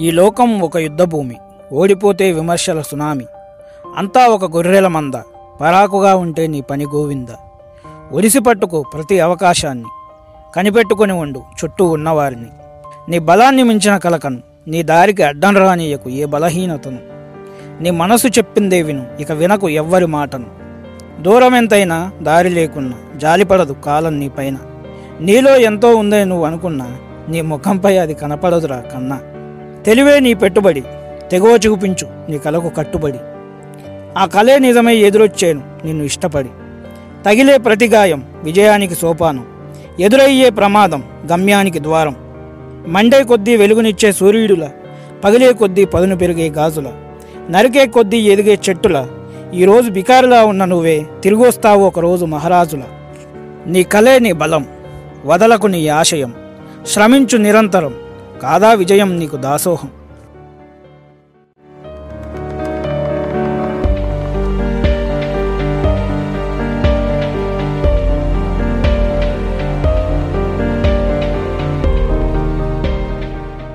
[0.00, 1.36] ఈ లోకం ఒక యుద్ధభూమి
[1.72, 3.24] ఓడిపోతే విమర్శల సునామీ.
[3.96, 5.14] అంతా ఒక గొర్రెల మంద
[5.60, 7.28] పరాకుగా ఉంటే నీ పని గోవింద.
[8.12, 9.84] ఒడిసి పట్టుకో ప్రతి అవకాశాన్ని
[10.56, 12.46] కనిపెట్టుకొని ఉండు చుట్టూ ఉన్నవారిని.
[13.08, 14.38] నీ బలాన్ని మించిన కలకను
[14.68, 16.98] నీ దారికి అడ్డం రానీయకు ఏ బలహీనతను.
[17.80, 20.46] నీ మనసు చెప్పిందే విను ఇక వినకు ఎవ్వరి మాటను.
[21.20, 24.56] దూరం ఎంతైనా దారి లేకున్నా జాలిపడదు కాలం నీ పైన.
[25.20, 26.98] నీలో ఎంతో ఉందని నువ్వు అనుకున్నా
[27.28, 29.20] నీ ముఖంపై అది కనపడదురా కన్నా.
[29.86, 30.84] తెలివే నీ పెట్టుబడి
[31.30, 33.18] తెగువ చూపించు నీ కలకు కట్టుబడి.
[34.18, 36.48] ఆ కలే నిజమై ఎదురొచ్చేను నిన్ను ఇష్టపడి.
[37.26, 39.46] తగిలే ప్రతి గాయం విజయానికి సోపానం.
[40.00, 42.16] ఎదురయ్యే ప్రమాదం గమ్యానికి ద్వారం.
[42.86, 44.68] మండే కొద్దీ వెలుగునిచ్చే సూర్యుడుల
[45.24, 46.88] పగిలే కొద్దీ పదును పెరిగే గాజుల.
[47.50, 49.06] నరికే కొద్దీ ఎదిగే చెట్టుల
[49.54, 52.82] ఈరోజు బికారులా ఉన్న నువ్వే తిరిగొస్తావు ఒకరోజు మహారాజుల.
[53.66, 54.66] నీ కలే నీ బలం
[55.26, 56.34] వదలకు నీ ఆశయం.
[56.86, 57.94] శ్రమించు నిరంతరం.
[58.42, 59.90] కాదా విజయం నీకు దాసోహం?